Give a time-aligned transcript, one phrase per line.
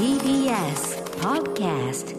[0.00, 2.16] TBS Podcast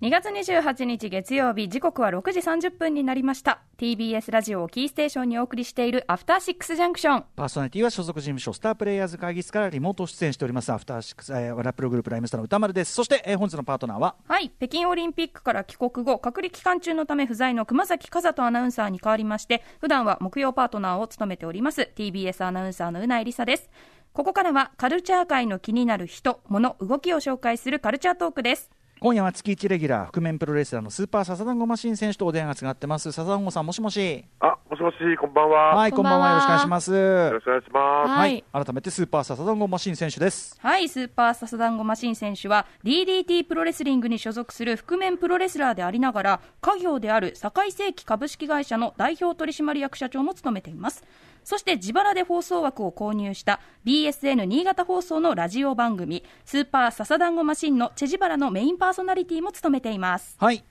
[0.00, 3.60] 2月28日月曜日時刻は6時30分になりました。
[3.76, 10.72] TBS ラジオをキーステーションにお送りしているアフターシックスジャンクションパーソナリティは所属事務所スタープレイヤーズ会議室からリモート出演しております。
[10.72, 12.94] アフターシックス、えー、ラップログループライムスターの歌丸です。
[12.94, 14.14] そして、えー、本日のパートナーは？
[14.26, 14.48] はい。
[14.48, 21.90] 北京オリンピックから帰国後隔離期間中のため不在の熊崎和人アナウンサーに代わりまして普段は木曜パートナーを務めております。
[21.94, 23.68] TBS アナウンサーのうないりさです
[24.12, 28.68] ここからはカルチャー界の気になる人物動きを紹介するカルチャートークです。
[28.98, 33.12] 今夜は月1レギュラー覆面プロレスラーのスーパーササダンゴマシン選手とお電話がつながってます。
[33.12, 34.26] ササダンゴさんもしもし。
[34.40, 35.76] あ、もしもし、こんばんは。
[35.76, 36.28] はいこんばんは。
[36.28, 36.92] よろしくお願いします。
[36.92, 38.10] よろしくお願いします。
[38.10, 38.44] はい。
[38.52, 40.58] 改めてスーパーササダンゴマシン選手です。
[40.60, 51.04] はい、スーパーササダンゴマシン選手は DDT プロレスリングに所属する覆面プロレスラーでありながら家業である堺世紀株式会社の代表取締役社長も務めています
[51.44, 60.36] そして自腹で放送枠を購入した BSN 新潟放送のラジオ番組スーパーササダンゴマシンのチェジバラのメインパーソナリティも務めています。
[60.38, 60.64] はい、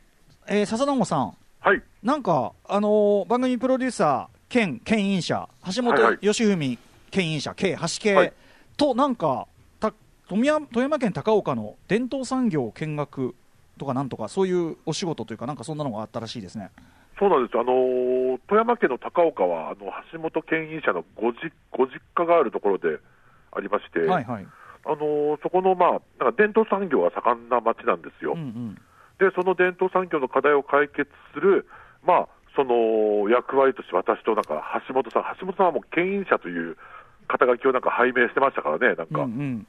[0.48, 1.38] えー、ササダンゴさん。
[1.60, 1.82] はい。
[2.04, 6.78] なんかあのー番組プロデューサー兼牽引者橋本義文
[7.12, 8.34] 牽引者兼橋系、はい。
[8.78, 9.48] となんか
[9.80, 9.94] た
[10.28, 13.36] 富山富山県高岡の伝統産業見学
[13.78, 16.70] とかなんとかそういうお仕事というかなんかそんなのがあったらしいですね
[17.20, 17.60] そうなんです。
[17.60, 22.98] あのー富山県の高岡は、あの、橋本牽引者のご実ご実家があるところで
[23.52, 24.48] ありまして、はいはい
[24.86, 28.34] あのーそこの、まあ、なんか伝統産業が盛んな町なんですよ。
[28.34, 28.78] うんうん
[29.20, 31.68] で、その伝統産業の課題を解決する、
[32.08, 36.78] まあ、その役割として私となんか橋本さん、橋本さんはもう牽引者という
[37.28, 39.22] 肩書きをなんか拝命してましたからね、なんうんか。
[39.24, 39.68] うん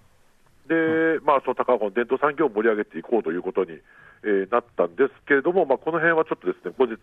[0.71, 3.81] で、まあ、その高岡の伝統産業を盛り上げていこうということに、
[4.23, 6.97] えーなったんですけれども、まあ、この辺はちょっとですね、後日、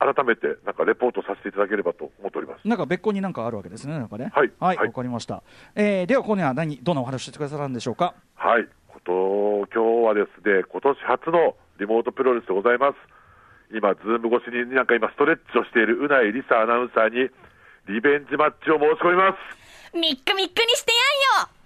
[0.00, 2.66] 改めてなんかレポートさせていただければと思っております。
[2.66, 4.32] なんか別個になんかあるわけですね、なんかね。
[4.34, 5.42] はいはい、わ、はいかりました。
[5.76, 8.14] えー、では、今夜は何、どんなお話をしてくださるんでしょうか？
[8.34, 12.96] はい、こと今日はですね、今年初のリモートプロレスでございます。
[13.70, 17.30] 今、ズーム越しになんか今、ストレッチをしている宇内梨沙アナウンサーに、
[17.86, 19.96] リベンジマッチを申し込みます。
[19.96, 20.92] ミックミックにして
[21.36, 21.57] やんよ.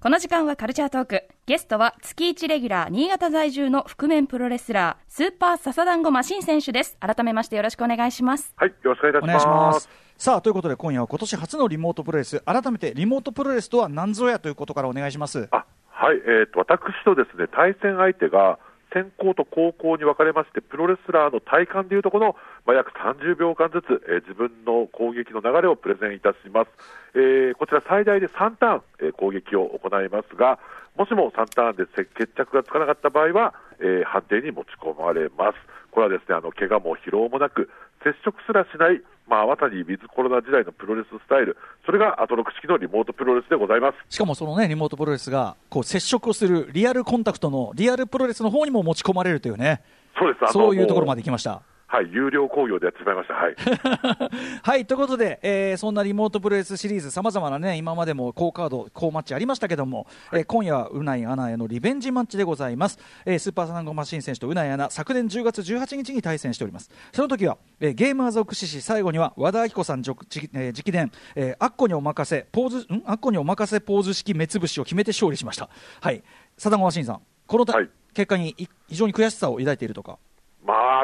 [0.00, 9.52] この時間はカルチャートークゲストは月1レギュラー新潟在住の覆面プロレスラースーパーササダンゴマシン選手です改めましてよろしくお願いしますはい、よろしくお願いいたしま。
[9.54, 9.88] ますす。
[10.18, 15.48] さあ、ということで、今夜は今年初のリモートプロレス、改めてリモートプロレスとは何ぞやということからお願いします。
[15.50, 18.58] あはい、えー、と私とですね対戦相手が
[18.94, 26.70] 先行と後攻に分かれまして、プロレスラーの体感でいうとこの、まあ、約30秒間ずつ、えー自分の攻撃の流れをプレゼンいたします。
[27.14, 30.60] えーこちら最大で3ターン、えー攻撃を行いますが、
[30.96, 35.58] もしも3ターンで決着がつかなかった場合は、えー判定に持ち込まれます。
[35.90, 37.68] これはですね、あの怪我も疲労もなく、
[38.04, 44.14] 接触すらしない、まあ、まさにウィズコロナ時代のプロレススタイル、それがアトロク式のリモートプロレスでございます。
[44.14, 49.82] しかもそのね、リモートプロレスが、こう、接触をするリアルコンタクトのリアルプロレスの方にも持ち込まれるというね、
[50.18, 50.52] そうです。
[50.52, 51.22] そういうところまで。
[51.22, 51.62] で行きました。
[51.94, 53.34] はい、有料工業でやってしまいました。
[53.34, 53.54] はい。
[54.64, 62.98] はい、ということで、えーそんなリモートプロレスシリーズ、さまざまなね、今までも高カード、高マッチありましたけども、えー今夜はうないアナへのリベンジマッチでございます。
[63.24, 66.90] えースーパーサナンゴマシン選手とうないアナ、昨年10月18日に対戦しております。
[67.12, 73.04] その時は、えーゲームアーズを駆使し、最後には和田アキ子さん直直えー直伝、えー、アッコにお任せ、ポーズ、ん？
[73.06, 75.68] アッコにお任せポーズ式目つぶしを決めて勝利しました。
[76.00, 76.24] はい、
[76.58, 80.18] サダンゴマシンさん、このた、はい結果にい非常に悔しさを抱いているとか？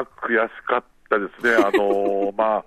[0.01, 1.55] まあ、悔しかったですね。
[1.63, 2.65] あのーまあ、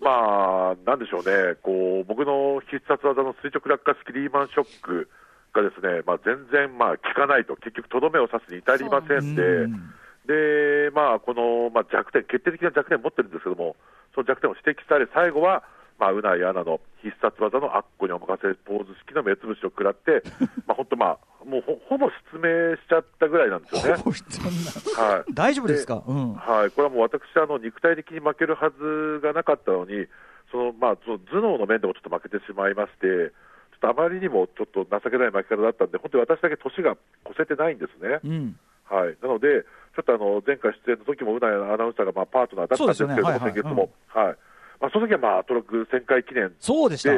[0.00, 1.56] まあ、なんでしょうね。
[1.62, 5.08] こう、僕の必殺技の垂直落下式リーマンショック
[5.54, 9.94] がですね、まあ、全然、まあ、効かないと、結局、とどめを刺すに至りませんで、うん
[10.26, 13.76] で、まあ、この、まあ、弱点、決定的な弱点を持ってるんですけども、
[14.14, 15.62] その弱点を指摘され、最後は、
[15.98, 20.22] まあ、うないアナの必殺技のアッコにお任せポーズ式の目つぶしを食らって、
[20.66, 24.02] まあ、本当、まあ、もうほほぼ失明しちゃったぐらいなんですよね。
[24.96, 25.32] はい。
[25.32, 30.06] 大丈夫ですか、うん、はい、これはもう私、あの肉体的に負けるはずがなかったのに、
[30.50, 38.20] そのまあ、その頭脳の面でもちょっと負けてしまいまして、ちょっとあまりにもちょっと情けない負け方だったんで、本当に私だけ年が越せてないんですね。
[38.24, 38.58] うん。
[38.84, 39.62] はい、なので、
[39.96, 43.22] ちょっとあの前回出演の時もうないアナウンサーがまあパートナーだったんですけれども、ね。
[43.22, 43.52] はいはい。
[43.52, 44.36] 先月も、はい
[44.80, 47.10] まあ、その時はまあトラック旋回記念そうでした。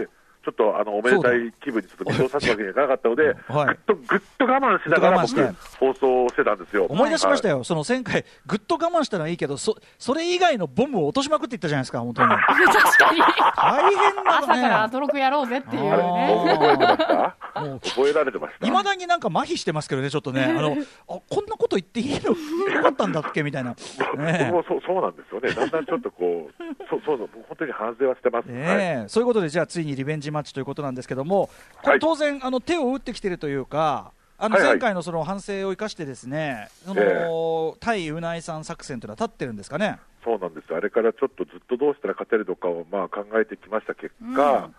[0.51, 3.67] で、ちょっとあのおめでたい気分にちょっと見通さすわけにはいかなかったので、はい。
[3.67, 6.87] ぐっとぐっと我慢しながら僕ぐっと我慢して、放送をしてたんですよ。
[6.89, 7.59] 思い出しましたよ。
[7.59, 12.29] よ、その前回、ぐっと我慢したのはいいけど、そそれ以外のボムを落としまくっていったじゃないですか、本当に。
[12.39, 13.21] 確かに。
[13.57, 14.93] 大変な朝からアね。
[14.93, 18.67] トロクやろうぜっていうあねー覚えられてました？
[18.67, 20.77] いまだになんか麻痺してますけどね、ちょっとね、あの
[21.09, 22.31] あこんなこと言っていいの？
[22.77, 23.43] よかったんだっけ？
[23.43, 23.71] みたいな、
[24.17, 31.51] ね僕もそうそうなんですよね、だんだんちょっとこう、そうそうそう、本当に反省はしてます、はい、ねえそういうことで、じゃあ、ついにリベンジマッチということなんですけども、
[31.83, 39.99] これ、当然、あの手を打ってきてるというか、あの前回のその反省を生かして、ですね、そのえ対うないさん作戦というのは立ってるんですかね？
[40.25, 44.71] そうなんですよ、あれからちょっとずっとどうしたら勝てるのかをまあ考えてきました結果、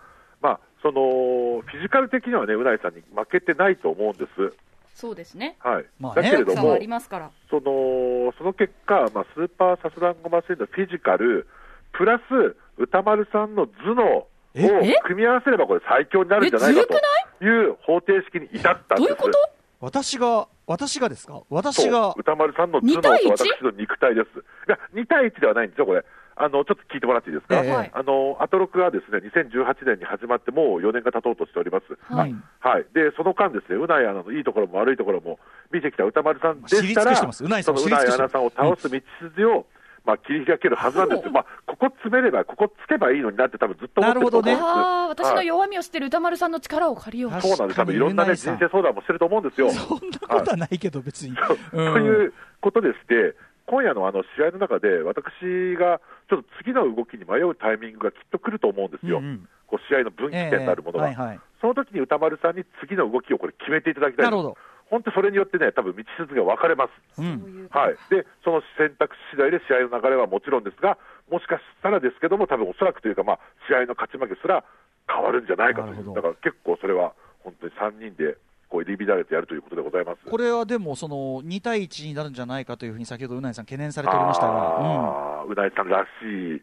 [0.42, 4.54] まあ、そのフィジカル的にはね、うないさんに負けてないと思うんです。
[4.96, 5.58] そうですね。
[5.60, 7.32] はいまあねだけれども差はあり、ますから。
[7.50, 11.48] そのその結果、まあ、スーパーサスダンゴマシンのフィジカル、
[11.94, 15.00] プラス歌丸さんの頭脳をえ？
[15.06, 17.48] 組み合わせれば、これ、最強になるんじゃないかとい？
[17.70, 18.98] う方程式に至ったんです。
[18.98, 19.38] どういうこと？
[19.82, 21.42] 私が、私がですか？
[21.50, 24.40] 私が、歌丸さんの頭脳と私の肉体です。
[24.40, 26.04] いや、2対1ではないんですよ、これ。
[26.42, 27.60] あの、ちょっと聞いてもらっていいですか？
[27.64, 32.14] えあの、アトロクがですね、2018年に始まってもう4年が経とうとしております。
[32.14, 32.86] はいはい。
[32.94, 35.40] で、その間ですね、うないアナのいいところも悪いところも
[35.72, 39.66] 見てきた歌丸さんでしたら、知り尽くしてますうないさんそのうないアナさんを倒す道筋を、
[40.06, 41.32] まあ、切り開けるはずなんですよ。
[41.32, 44.62] まあ、ここ詰めれば、ここつけばいいのになって多分ずっと思ってると思うんです。
[44.62, 47.32] ああ、私のはい弱みを知ってる歌丸さんの力を借りよう。
[47.32, 47.78] 確そうなんです。
[47.78, 49.72] 多分いろんなね、人生相談もしてると思うんですよ。
[49.72, 51.36] そんなことはないけど、別に。
[51.74, 53.36] うんということでして、
[53.66, 64.58] 今夜のあの試合の中で、私がちょっと次の動きに迷うタイミングがきっと来ると思うんですよ、うんうんこう試合の分岐点になるものが、ええはいはいその時に歌丸さんに次の動きをこれ決めていただきたいなるほど。
[64.90, 67.22] 本当、それによってね、多分道筋が分かれます。
[67.22, 67.68] うん。
[67.70, 70.98] はい、でその選択肢次第で試合の流れはもちろんですが、
[71.30, 74.64] もしかしたらですけども、多分おそらくというか、まあ、試合の勝ち負けすら
[75.08, 77.14] 変わるんじゃないかという、だから結構それは
[77.44, 78.38] 本当に3人で
[78.70, 80.30] こう入り乱れてやるということでございます。
[80.30, 85.44] これはでも、その2対1になるんじゃないかというふうに、先ほどうないさん、懸念されておりましたが。
[85.48, 86.62] うないさんらしい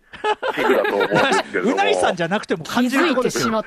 [0.54, 3.64] 器具だと思うんですけれども、うないさんじゃなくても感じるところですうない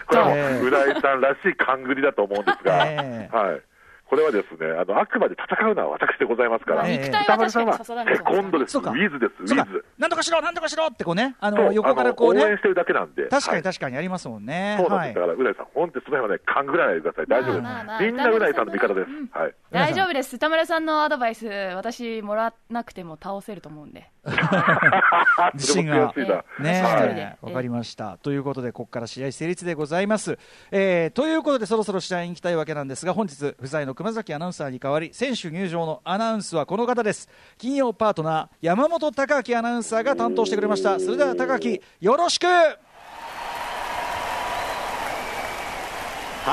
[1.02, 3.36] さんらしい勘繰りだと思うんですが、ええ。
[3.36, 3.62] はい、
[4.10, 9.86] これはですねあのあくまで戦うのは私でございますから、ええ肉体歌は確かに丸さんはテ刺さらないコンドです、ウィズです、ウィズ。
[10.00, 12.44] なんとかしろ、なんとかしろってこうね、あの横からこうね。
[12.44, 13.64] 応援、してるだけなんで、確かにはい。
[13.64, 14.78] 確かにありますもんね。
[14.78, 19.30] はいそうなんです、だから、うないさん、本当にその辺はね、勘ぐらないでください、大丈夫です、みんなうないさんの味方です、うん。
[19.32, 20.36] はい、大丈夫です。
[20.36, 24.10] 歌村さんのアドバイス、私もらわなくても倒せると思うんで。
[25.54, 26.02] 自信がね。
[26.02, 27.22] 私一人で。
[27.22, 28.18] え、わかりました。
[28.18, 30.38] ということで、ここから試合成立でございます。
[30.72, 37.28] えーということで、そろそろ試合に行きたいわけなんですが、本日、不在の熊崎アナウンサーに代わり、選手入場のアナウンスはこの方です。
[37.58, 41.02] 金曜パートナー、山本貴明アナウンサーが担当してくれました。
[41.02, 41.68] それでは、貴
[42.02, 42.78] 明、よろしくは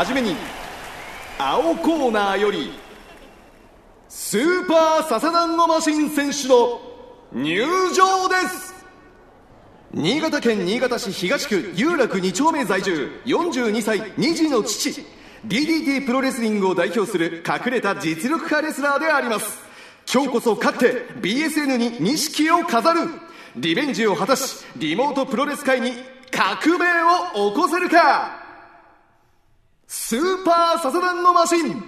[0.05, 0.35] じめに
[1.39, 2.73] 青コーナーより
[4.09, 6.81] スーパーササダンゴマシン選手の
[7.33, 7.63] 入
[7.95, 8.75] 場です
[9.95, 15.07] 新潟県新潟市東区有楽2丁目在住42歳2児の父
[15.47, 19.61] DDT プロレスリングを代表する隠れた実力派レスラーであります。
[20.13, 23.01] 今日こそ勝って BSN に錦を飾る。
[23.55, 25.93] リベンジを果たしリモートプロレス界に
[26.31, 26.87] 革命
[27.39, 28.41] を起こせるか。
[29.87, 31.83] スーパーササダンゴマシン。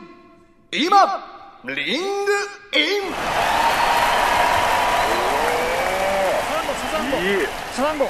[0.71, 2.33] 今リング
[2.75, 3.09] イン。
[7.19, 7.47] いい。
[7.73, 8.09] サザンゴ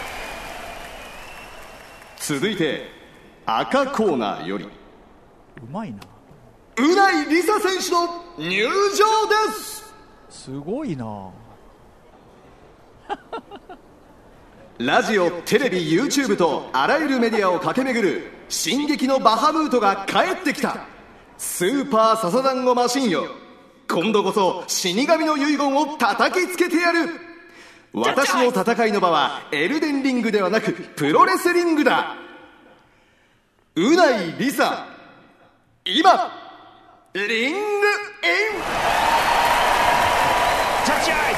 [2.19, 2.91] 続いて
[3.47, 4.69] 赤コーナーより
[5.63, 5.99] うまいな。
[6.77, 9.93] うないりさ選手の入場です。
[10.31, 11.31] すごいな。
[14.79, 20.87] ラジオテレビ YouTube とあらゆるメディアを駆け巡る進撃のバハムートが帰ってきた。
[21.37, 23.27] スーパーササダンゴマシンよ。
[23.89, 27.11] 今度こそ死神の遺言を叩きつけてやる。
[27.93, 32.15] 私の戦いの場はエルデンリングではなくプロレスリングだ。
[33.75, 34.88] うないりさ
[35.91, 36.31] 今
[37.15, 37.55] リングイン。
[40.85, 41.35] ジャッジアイ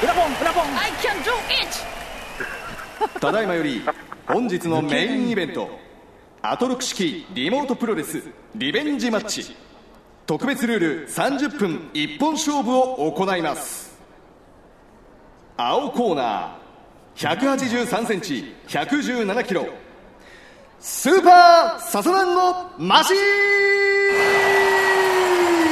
[0.00, 0.64] ズ裏ポン、裏ポン。
[0.76, 1.30] I can do
[1.62, 3.20] it!
[3.20, 3.82] ただいまより
[4.26, 5.70] 本日のメインイベント
[6.42, 8.20] アトロク式リモートプロレス
[8.56, 9.54] リベンジマッチ。
[10.26, 13.96] 特別ルール30分一本勝負を行います。
[15.56, 19.68] 青コーナー183センチ117キロ
[20.80, 23.16] スーパーササダンゴマシー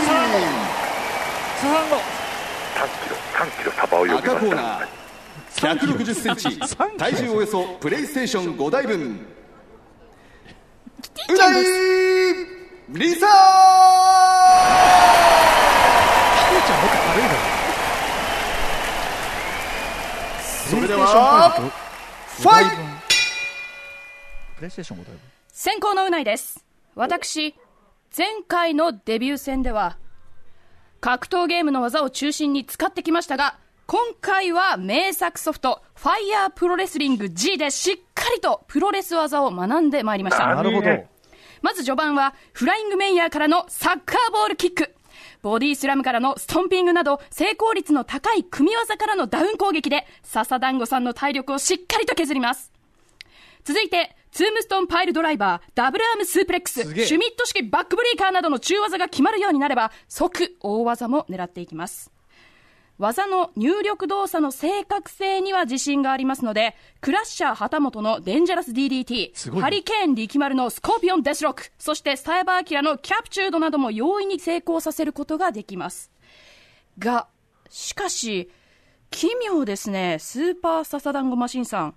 [0.06, 0.40] サザン。
[1.90, 1.96] ゴ
[2.74, 4.32] 3キロ、3キロ幅をン読みました。
[4.32, 4.86] 赤コーナー
[5.54, 6.58] 160センチ。
[6.98, 9.20] 体重およそプレイステーション5台分。
[11.28, 11.62] うない
[12.88, 13.26] リサ
[16.50, 17.34] ケイちゃんもっと軽いだろ。
[20.68, 21.50] それでは
[22.38, 22.74] ファイト。
[22.74, 22.83] プ
[24.64, 25.20] レイステーション5台分。
[25.48, 26.64] 先行のうないです。
[26.94, 27.54] 私、
[28.16, 29.98] 前回のデビュー戦では、
[31.00, 40.54] 格闘ゲームの技を中心に使ってきましたが、今回は名作ソフト、ファイヤープロレスリング G でしっかりとプロレス技を学んでまいりました。
[40.54, 40.90] なるほど。
[41.60, 44.94] まず序盤は、フライングメイヤーからのサッカーボールキック。
[45.42, 52.73] ボディスラムからのストンピングなど、成功率の高い組み技からのダウン攻撃で、笹団子さんの体力をしっかりと削ります。
[53.64, 62.12] 続いて、ツームストンパイルドライバー、ダブルアームスープレックス、シュミット式バックブレーカーなどの中技が決まるようになれば、即大技も狙っていきます。
[62.98, 76.10] 技の入力動作の正確性には自信がありますので、クラッシャー旗本のデンジャラス DDT ハリケーン力丸のスコーピオンデスロック、そしてスタイバーキラのキャプチュードなども容易に成功させることができます。
[76.98, 77.28] が、
[77.70, 78.50] しかし、
[79.10, 81.94] 奇妙ですね、スーパーササダンゴマシンさん。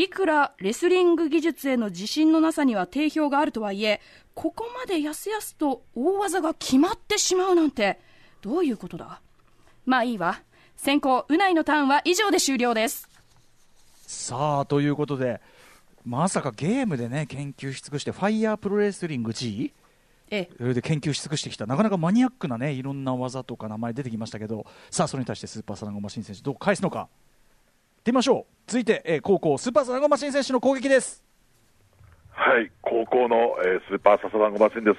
[0.00, 4.00] いくらレスリング技術への自信のなさには定評があるとはいえ、
[4.32, 8.00] ここまでやすやすと大技が決まってしまうなんて、
[8.40, 9.20] どういうことだ？
[9.84, 10.40] まあいいわ。
[10.74, 13.10] 先行、うないのターンは以上で終了です。
[14.06, 15.42] さあということで
[16.06, 19.74] まさかゲームでね研究し尽くしてファイヤープロレスリング G
[20.30, 20.50] ええ。
[20.56, 27.00] それで研究し尽くしてきたなかなかマニアックなねいろんな技とか名前出てきましたけどさあそれに対してスーパーサナゴマシン選手どう返すのか？
[27.00, 27.08] 行
[28.00, 31.22] ってみましょう続いて、えー高校スーパーサナゴマシン選手の攻撃です
[32.32, 34.98] はい、高校の、えースーパーササダンゴマシンです。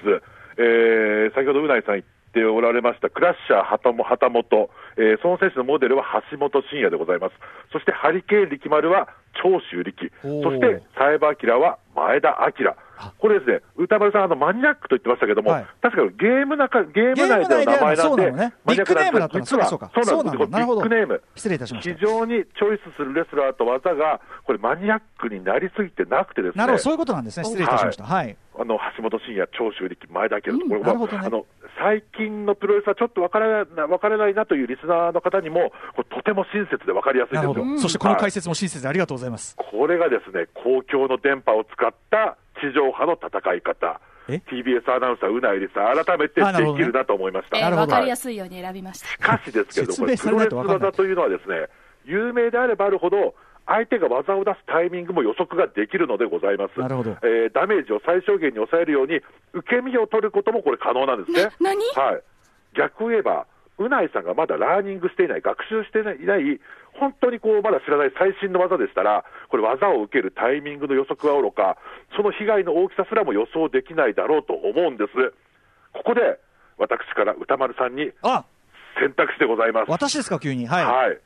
[0.58, 7.34] えー先ほどうないさん言っておられましたクラッシャー旗も旗本、えーその選手のモデルは橋本真也でございます。
[7.72, 9.08] そしてハリケーン力丸は
[9.42, 12.70] 長州力、そしてサイバーキラーは前田明。
[13.18, 15.66] これですね、歌丸さん、あのマニアックと言ってましたけども、はい。
[15.80, 18.52] 確かにゲーム中ゲーム内での名前なんで、そうなのね。
[18.66, 20.36] ビッグネームだったの実はそうなんです。
[20.36, 21.22] ビッグネーム。
[21.34, 21.94] 失礼いたしました。
[21.94, 26.58] 非常にチョイスするレスラーと技が、これ、マニアックになりすぎてなくてですね。
[26.58, 26.82] なるほど。
[26.82, 27.44] そういうことなんですね。
[27.44, 28.04] 失礼いたしました。
[28.04, 31.18] はい、あの橋本真也、長州力、前田明、うんこれもね。
[31.22, 31.46] あの
[31.78, 37.64] 最近のプロレスはちょっと分からない分からないなというリスナーの方にも、これとても親切で分かりやすいんなですよ。
[37.64, 37.80] るほど。
[37.80, 47.58] そしてこのはい解説も親切でありがとうございます、これがですね、公共の電波を使った地上波の戦い方え、TBS アナウンサー、うないりさん、改めてできるなと思いました。
[47.58, 49.08] えー、なるほどわかりやすいように選びました。
[49.08, 51.66] しかしですけど、これ、プロレス技というのはですね、
[52.04, 53.34] 有名であればあるほど、
[53.66, 56.78] 相手が技を出すタイミングも予測ができるのでございます。
[56.78, 59.20] なるほどえーダメージを最小限に抑えるように、
[59.52, 61.44] 受け身を取ることもこれ可能なんですね。
[61.60, 61.82] な何？
[61.94, 62.22] はい。
[62.76, 63.46] 逆を言えば、
[63.78, 66.60] うないさんがまだラーニングしていない、学習していない、
[66.98, 71.78] 本当にこうまだ知らない最新の技でしたら、これ、技を受けるタイミングの予測はおろか、
[72.16, 75.12] その被害の大きさすらも予想できないだろうと思うんです。
[75.92, 76.38] ここで、
[76.78, 78.44] 私から歌丸さんにあ
[78.98, 79.90] 選択肢でございます。
[79.90, 81.18] 私ですか急にはい、はい、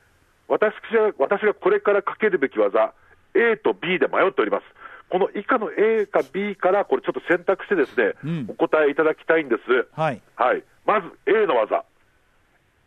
[0.47, 2.93] 私が私がこれからかけるべき技、
[3.33, 4.63] A と B で迷っております。
[5.09, 9.87] この以下の A か B から、これちょっと選択してですね、うんお答えいただきたいんです。
[9.99, 11.83] はいはい、まず A の技、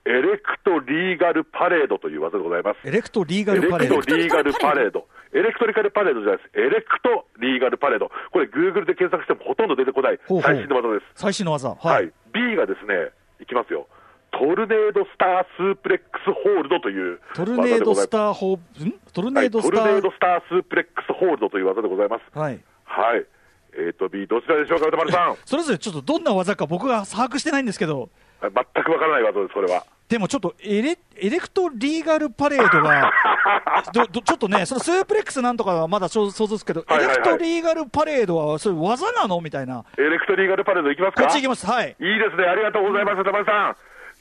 [0.06, 2.88] エレクトリーガルパレードという技でございます。
[2.88, 5.06] エレクトリーガエレクルパレードトリーガルパレード。
[5.32, 6.50] エレクトリカルパレードじゃないです。
[6.58, 8.10] エレクトリーガルパレード。
[8.32, 11.04] これ、グーグルで検索してもほとんど出てこない最新の技です。
[11.14, 13.86] 最新の技はい、B がですね、いきますよ。
[14.32, 18.94] トルネードスタースープレックスホールドというトルネードスターホーん？
[19.12, 22.38] トルネードスタはい、トルネードースタースープレックスホールドという技でございます。
[22.38, 23.26] はいはい。
[23.72, 25.36] A と B、どちらでしょうか、歌丸さん。
[25.44, 28.10] それぞれちょっとどんな技か僕が把握してないんですけど
[28.42, 28.50] 全
[28.84, 29.84] くわからない技です、これは。
[30.08, 33.12] でもちょっとエレエレクトリーガルパレードが
[33.94, 37.14] どどちょっとねそのスープレックスなんとかはまだ想像ですけど、はいはいはい。
[37.14, 39.40] エレクトリーガルパレードはそれ技なの？
[39.40, 39.84] みたいな。
[39.96, 41.22] エレクトリーガルパレードいきますか？
[41.22, 41.64] こっち行きます。
[41.64, 41.94] はい。
[42.00, 43.76] いいですね、ありがとうございます、歌丸さん。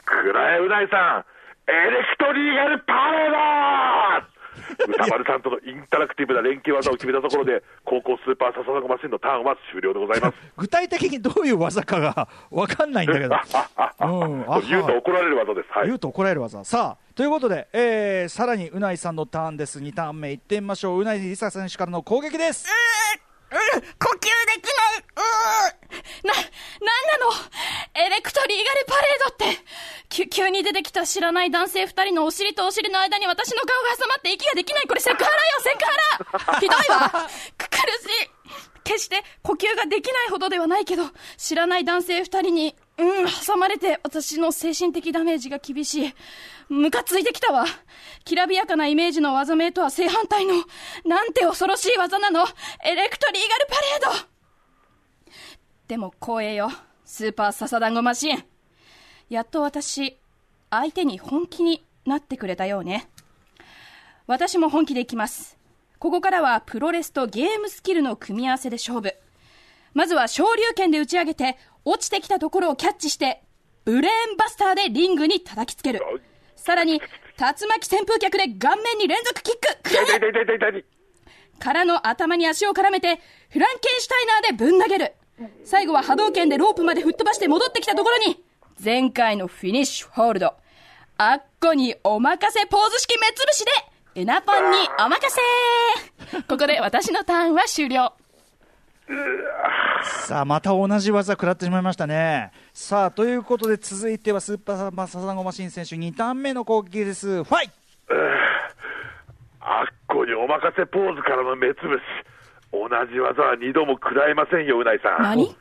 [0.05, 1.25] 倉江うないさ
[1.67, 3.31] ん、エレクトリーガルパレー
[4.21, 4.38] ド
[4.87, 10.37] 歌丸さんとのインタラクティブな連携技を決めたところで、高校スーパーササダゴマシンのターンは終了でございます。
[10.57, 15.69] 具体的にどういう技かが分かんないんだけど、 うん、あ言うと怒られる技です。
[15.71, 15.87] はい。
[15.87, 15.95] 言。
[15.95, 16.63] うと怒られる技。
[16.63, 19.79] さあということで、えーさらにうないさんのターンです。
[19.79, 21.01] 2ターン目いってみましょう。
[21.01, 22.67] うないりさ選手からの攻撃です
[23.49, 25.03] 呼吸できない。
[25.15, 27.31] うーな、なんなの？
[27.95, 29.65] エレクトリーガルパレードって。
[30.09, 34.87] 急急に出てきた知らない男性二人のお尻とお尻の間に私の顔が挟まって息ができない。
[34.87, 37.79] これセクハラよ、セクハラ ひどいわく苦し
[38.25, 38.29] い。
[38.83, 41.03] 決して呼吸ができないほどではないけど、
[41.37, 46.13] 知らない男性二人に、うん、挟まれて私の精神的ダメージが厳しい。
[46.67, 47.65] ムカついてきたわ。
[48.25, 50.55] きらびやかなイメージの技名とは正反対の、
[51.05, 52.45] なんて恐ろしい技なの。
[52.83, 54.29] エレクトリーガルパレード
[55.87, 56.69] でも光栄よ。
[57.05, 58.43] スーパーササダンゴマシン。
[59.29, 60.19] やっと私、
[60.69, 63.09] 相手に本気になってくれたようね。
[64.27, 65.57] 私も本気でいきます。
[65.99, 69.15] ここからはプロレスとゲームスキルの組み合わせで勝負。
[69.93, 73.43] まずは昇竜拳で打ち上げて、落ちてきたところをキャッチして、
[73.85, 76.01] ブレーンバスターでリングに叩きつける。
[76.55, 77.01] さらに、竜
[77.67, 79.67] 巻旋風脚で顔面に連続キック。
[81.59, 83.19] からの頭に足を絡めて、
[83.49, 85.13] フランケンシュタイナーでぶん投げる。
[85.63, 88.43] 最後は波動拳でロープまで吹っ飛ばして戻ってきたところに、
[88.83, 90.53] 前回のフィニッシュホールド。
[91.17, 93.65] あっこにお任せポーズ式目つぶし
[94.15, 98.13] で、うなぽんにお任せここで私のターンは終了。
[100.03, 102.51] さあまた同じ技食らってしまいましたね。
[102.73, 107.43] さあということで続いてはスーパーマササゴマシン選手2ターン目の攻撃です。
[107.43, 107.69] ファイ
[109.59, 112.01] あっこにお任せポーズからの目つぶし。
[112.71, 115.23] 同じ技は二度も食らえませんようないさん。
[115.23, 115.55] 何？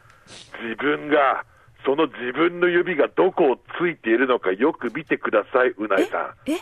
[0.62, 1.45] 自分が
[1.87, 6.50] その自分の指がどこをついているのかよく見てくださいうないさん。
[6.50, 6.59] え？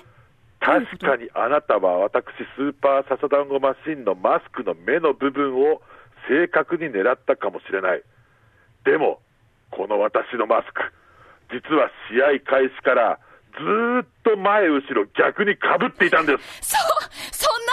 [0.61, 2.25] 確かにあなたは私
[2.57, 5.83] スーパーササダンゴマシンのマスクの目の部分を
[6.29, 8.03] 正確に狙ったかもしれない
[8.85, 9.21] でも
[9.71, 10.83] この私のマスク
[11.51, 13.19] 実は試合開始から
[13.57, 17.73] ずーっと前後ろ逆にかぶっていたんですそう、そんな、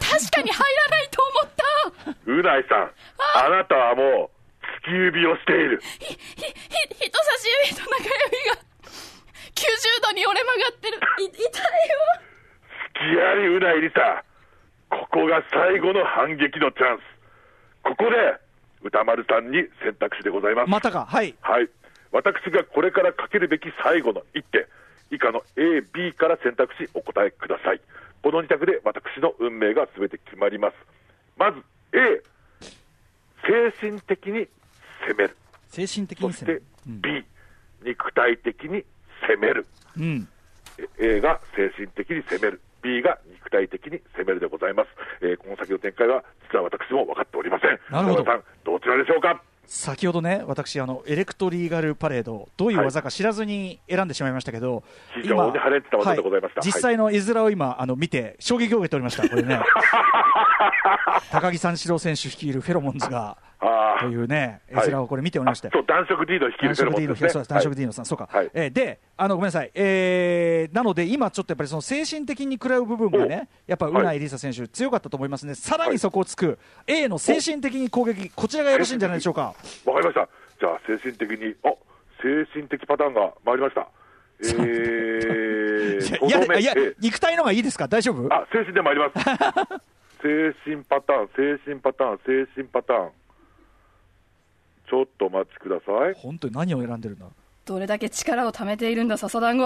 [0.00, 0.58] 確かに入
[0.90, 2.32] らないと思った。
[2.32, 2.90] うないさん
[3.36, 4.34] あなたはもう
[4.86, 8.74] 突き指をしているひ、ひ、ひ、人差し指と中指が
[9.54, 10.98] 90度に折れ曲がってる。
[11.20, 12.24] い、痛いよ。
[12.94, 14.24] 隙ありうないりさ
[14.90, 17.14] ここが最後の反撃のチャンス
[17.84, 18.16] ここで
[18.82, 21.68] 歌丸さんに選択肢でございますまたかはいはい。
[22.12, 24.68] 私がこれからかけるべき最後の一手、
[25.10, 27.80] 以下の A、B から選択肢お答えください。
[28.22, 30.74] この2択で私の運命が全て決まります。
[31.36, 31.58] まず
[31.92, 32.22] A、
[33.46, 34.46] 精神的に
[35.06, 35.36] 攻める。
[35.68, 37.24] 精神的そしてに攻める
[37.82, 38.84] B、肉体的に
[39.28, 39.66] 攻める。
[39.98, 40.28] うん、
[40.98, 42.60] A が精神的に攻める。
[42.84, 44.88] B が肉体的に攻めるでございます。
[45.22, 46.22] えーこの先の展開は
[46.52, 47.78] 実は私も分かっておりません。
[47.90, 48.24] なるほど。
[48.24, 49.40] さん、どちらでしょうか？
[49.66, 54.82] 先ほどね私あのエレクトリーガルパレードどういう技か知らずに選んでしまいましたけど、
[55.14, 56.60] 非常に跳ねてた技でございました。
[56.60, 59.26] 実際の絵面を今あの見て衝撃を受けておりました。
[59.26, 59.58] これね。
[61.32, 63.38] 高木三四郎選手率いるフェロモンズが
[64.00, 64.88] というね絵はい。
[64.88, 67.30] 面をこれ見ておりまして、そう、男色 D の率いる男色フェロモ D のンですね。
[67.30, 68.50] そうです男色 D のさん、そうか、はい。
[68.54, 79.54] えーであのごめんなさい、えーなので今、ちょっとやっぱりその精神的に食らう部分がね、やっぱうないりさ選手、強かったと思いますね、さらにそこをつく、A の精神的に攻撃、こちらがよろしいんじゃないでしょうか。
[79.86, 80.28] わかりました。
[80.60, 81.72] じゃあ、精神的に、あ
[82.22, 83.86] 精神的パターンが参りました。
[84.40, 88.32] えー、 いやいや肉体のがいいですか、大丈夫？
[88.34, 89.14] あ、精神で参ります。
[90.22, 93.10] 精神パターン、精神パターン、精神パターン。
[94.94, 96.14] ちょっとお待ちください。
[96.14, 97.26] 本当に何を選んでるんだ、
[97.64, 99.64] どれだけ力を貯めているんだ、笹団子。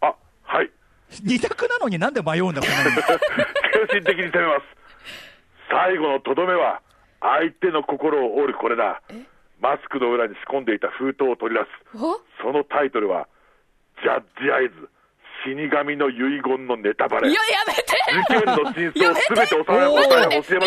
[0.00, 0.70] あ、はい。
[1.22, 2.90] 二択なのになんで迷うんだ、こんなに？
[2.90, 4.64] 精神的に攻めます。
[5.70, 6.80] 最後のとどめは、
[7.20, 9.02] 相手の心を折るこれだ。
[9.60, 11.66] マスクの裏に仕込んでいた封筒を取り出
[11.98, 12.02] す。
[12.02, 12.18] お？
[12.40, 13.28] そのタイトルは、
[14.02, 14.88] ジャッジアイズ、
[15.44, 17.28] 死神の遺言のネタバレ。
[17.28, 17.84] いや、やめて
[18.32, 20.58] 事件の真相をやめてすべて幼いおー答えを教えますよ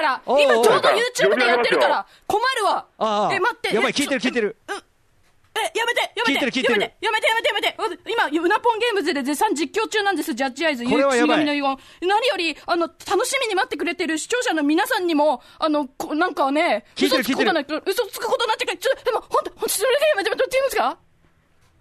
[0.00, 2.86] から今ちょうど YouTube でやってるから困るわ。
[3.32, 3.74] え、待って。
[3.74, 8.10] やばい、え聞いてる、聞いてる、え、やめてやめてやめてやめてやめてやめて。
[8.10, 11.38] 今、うなぽんゲームズで絶賛実況中なんです、ジャッジアイズ、これはやばい。
[11.40, 12.08] 死神の遺言。
[12.08, 18.66] 何より、あの、楽しみに待ってくれてる視聴者の皆さんにも、あの、こなんかね、嘘つくことなく、嘘つくことになって。
[18.76, 20.98] ちょ、でも、本当本当それでやめてもらっていいですか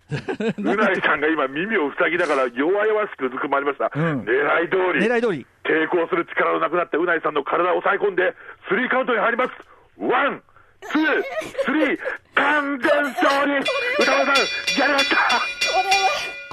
[0.57, 3.91] 宇内さんが今耳を塞ぎながら弱々しくうずくまりました。
[3.93, 5.05] うん狙い通り。
[5.05, 8.33] 狙い通り、抵抗する力のなくなった宇内さんの体を抑え込んで、
[8.67, 9.51] スリーカウントに入ります。
[9.99, 10.41] ワン、
[10.81, 11.23] ツー、
[11.63, 11.99] スリー、
[12.35, 13.59] 完全勝利
[13.99, 15.17] 宇多丸さん、やりました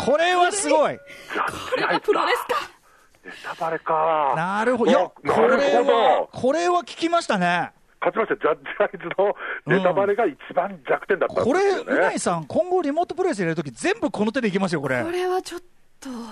[0.05, 2.77] これはすごい、これがプロレスか。
[3.25, 4.35] ネタバレか。
[4.37, 7.73] なるほど、いや、こおなるれほどは、これは聞きましたね。
[8.01, 9.35] 勝ちました、ジャッジアイズの
[9.67, 11.93] ネタバレが一番弱点だったんこれ、ですよね。
[11.95, 15.11] うないさん、今後、リモートプレイスやるとき、全部この手でいきますよ、これこ。
[15.11, 15.67] れはちょっと。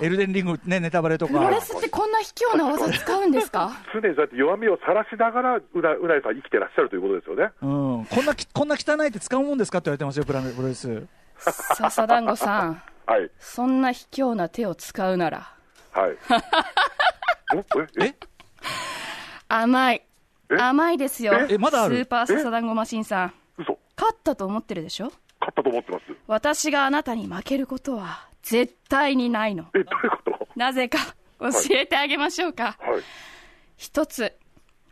[0.01, 1.59] エルデンリング、ね、ネタバレとかプロレ。
[1.61, 3.73] スってこんな卑怯な技使うんですか？
[3.95, 7.51] 常にそうやって弱みを晒しながらうな、うないさん生きてらっしゃるということですよね。
[7.63, 7.67] う
[8.03, 11.07] ん、こんなき、こんな汚いって使うもんですかって言われてますよ、プラプロレス。
[11.39, 13.31] 笹団子さん、はい。
[13.39, 15.51] そんな卑怯な手を使うなら、
[15.93, 16.11] はい。
[17.57, 18.15] おええ？
[19.49, 20.05] 甘い。
[20.51, 20.57] え？
[20.57, 21.35] 甘いですよ。
[21.49, 21.59] え？
[21.59, 21.97] まだある？
[21.97, 23.35] スーパーササダンゴマシンさん。
[23.59, 25.05] 嘘勝ったと思ってるでしょ？
[25.05, 26.05] 勝ったと思ってます。
[26.27, 29.67] 私があなたに負けることは絶対にないの。
[29.75, 30.49] え、どういうこと？
[30.57, 30.99] なぜか
[31.41, 32.77] 教えてあげましょうか。
[32.81, 33.03] はい。
[33.77, 34.33] 一つ、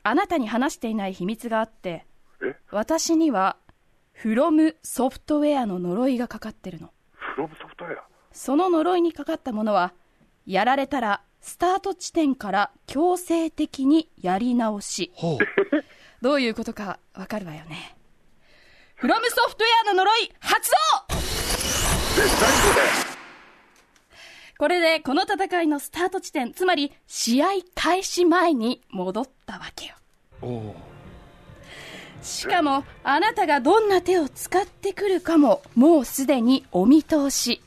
[0.02, 2.04] あなたに話していない秘密があって、
[2.42, 2.56] え？
[2.70, 3.56] 私には、
[4.12, 6.90] フロムソフトウェアの呪いがかかってるの。
[7.14, 8.02] フロムソフトウェア？
[8.32, 9.92] その呪いにかかったものは、
[10.46, 15.12] やられたら、スタート地点から強制的にやり直し。
[16.22, 17.96] どういうことかわかるわよね。
[18.94, 20.76] フロムソフトウェアの呪い発動
[24.58, 29.96] これでこの戦いのスタート地点、つまり試合開始前に戻ったわけよ。
[32.22, 37.60] しかも、あなたがどんな手を使ってくるかも、もうすでにお見通し。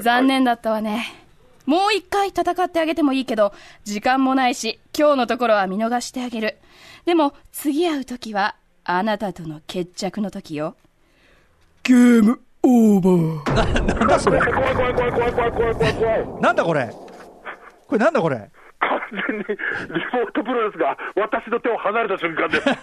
[0.00, 1.23] 残念だったわね。
[1.66, 3.52] もう一回戦ってあげてもいいけど、
[3.84, 6.58] 時間もないし、今日のところは見逃してあげる。
[7.06, 10.76] でも、次会う時は、あなたとの決着の時よ。
[11.82, 13.98] ゲームオーバー。
[13.98, 14.40] なんだそれ？
[14.40, 16.90] 怖い怖い怖い怖い怖い怖い怖い怖いなんだこれ？
[16.90, 18.36] これなんだこれ？
[18.80, 22.66] 完全にリモートプロレスが私の手を離れた瞬間です。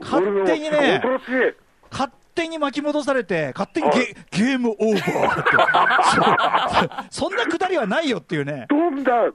[0.00, 1.54] 勝手に勝手にね恐ろしい。
[2.38, 5.44] 勝手に巻き戻されて、勝手にゲゲームオーバーっ
[6.86, 7.10] て。
[7.10, 9.32] そ、そんなくだりはないよっていうね、どんな、いや、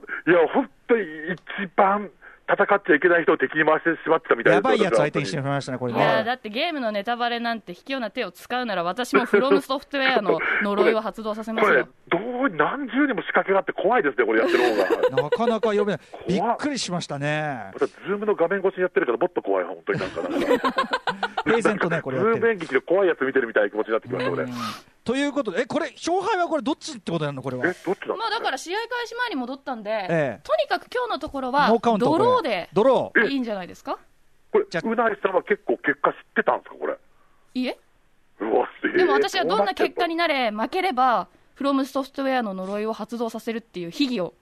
[0.54, 2.10] 本当に一番
[2.46, 4.56] 戦っちゃいけない人を敵に回してしまってたみたいな。
[4.56, 6.22] やばいやつ相手にしてみましたね、これいや。
[6.24, 15.22] だってゲームのネタバレなんて卑怯な手を使うなら私もフロムソフトウェアの呪いを発動させますこれよ。、どう何重にも仕掛けがあって怖いですね、これやってる方が。
[15.22, 16.00] なかなか読めない。
[16.28, 17.70] びっくりしましたね。
[17.72, 20.20] また、ズームの画面越しにやってるからもっと怖い、本当になんか
[21.88, 22.18] ね、これ。
[22.18, 24.42] ズーム演劇で怖いやつ見てるみたいな気持ちになってきました、俺。
[24.42, 24.46] え、
[25.04, 27.62] ということで、え、これ、勝敗はこれどっちってことなのこれは？
[27.64, 28.16] どっちだ？
[28.16, 33.26] まあだから試合開始前に戻ったんで、ええとにかく今日のところはノーカウントドローでドロー。
[33.26, 33.98] えいいんじゃないですか？
[34.50, 36.96] これ、じゃあ宇内さんは結構結果知ってたんですか、これ？
[37.54, 37.78] いいえ
[38.40, 40.14] うわ、すげえでも私はどんな結果に。
[40.14, 44.32] になれ負ければフロムソフトウェアの呪いを発動させるっていう秘技を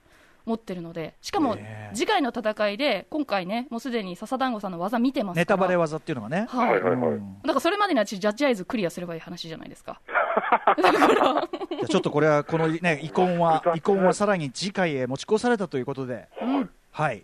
[0.45, 6.47] 持ってるのでしかもええ次回の戦いで今回ねもうすでに笹団子さんの技見てますからネタバレ技っていうのがね。
[6.49, 7.11] はい、はいはいはい。
[7.11, 9.99] うんだからそれまでにはジャッジアイズクリアすればいい話じゃないですか
[11.89, 16.27] ちょっとこれは、このね、遺恨は、 遺恨はさらに次回へ持ち越されたということで、
[16.91, 17.23] はい。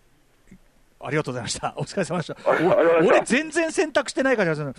[1.01, 1.73] ありがとうございました。
[1.77, 2.35] お疲れ様でした。
[3.05, 4.73] 俺、全然選択してないからじゃない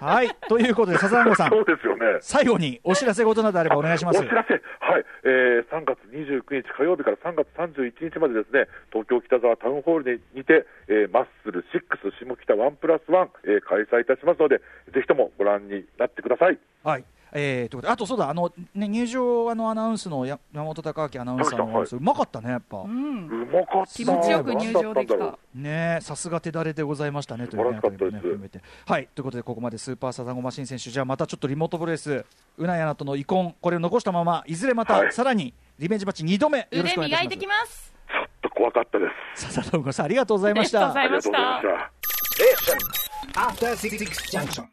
[0.00, 0.30] はい。
[0.48, 2.18] ということで、笹団子さんそ、うですよね。
[2.20, 4.22] 最後にお知らせ事などあればお願いしますお。
[4.22, 14.58] 知らせ、はい、えー、3月29日火曜日から3月31日までですね、東京北沢タウンホールににて、えーマッスル6下北ワンプラスワン、えー開催いたしますので、
[14.94, 16.58] ぜひともご覧になってください。
[16.84, 17.04] はい。
[17.32, 22.78] えー、ということで、あとそうだ、あの、ね、入場あのアナウンスのや山本隆明アナウンサーのアナウンス、うまかったね、やっぱ。
[22.78, 23.92] うんうまかった。
[23.92, 28.60] 気持ちよく入場できたねえさすが手だれでございましたねというね含めて。
[28.86, 32.24] はい、ということで、ここまでスーパーサザンゴマシン選手、じゃあまたちょっとリモートプロレス、
[32.56, 37.46] うなやなとの遺恨、これを残したまま、いずれまた、はいさらにリベンジマッチ2度目、よろし腕くお願いします磨いてき。
[37.46, 39.42] ますうちょっと怖かったです。
[39.46, 41.42] 笹田さん、ありがとうございましたありがとうござい。
[41.42, 43.38] ました。
[43.40, 43.96] After Six
[44.30, 44.64] Junction.